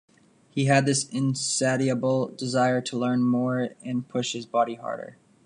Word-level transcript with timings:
He 0.49 0.65
had 0.65 0.87
this 0.87 1.07
insatiable 1.09 2.29
desire 2.29 2.81
to 2.81 2.97
learn 2.97 3.21
more 3.21 3.75
and 3.85 4.07
push 4.09 4.33
his 4.33 4.47
body 4.47 4.73
harder. 4.73 5.17